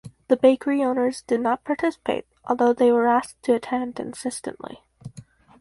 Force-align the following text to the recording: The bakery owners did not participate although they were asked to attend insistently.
The 0.29 0.35
bakery 0.35 0.81
owners 0.83 1.21
did 1.21 1.41
not 1.41 1.63
participate 1.63 2.25
although 2.45 2.73
they 2.73 2.91
were 2.91 3.05
asked 3.07 3.39
to 3.43 3.53
attend 3.53 3.99
insistently. 3.99 4.83